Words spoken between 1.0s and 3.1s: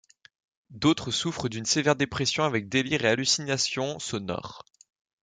souffrent d'une sévère dépression avec délires et